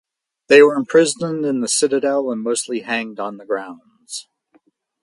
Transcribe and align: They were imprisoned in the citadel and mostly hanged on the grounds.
They 0.47 0.63
were 0.63 0.73
imprisoned 0.73 1.45
in 1.45 1.61
the 1.61 1.67
citadel 1.67 2.31
and 2.31 2.41
mostly 2.41 2.79
hanged 2.79 3.19
on 3.19 3.37
the 3.37 3.45
grounds. 3.45 4.27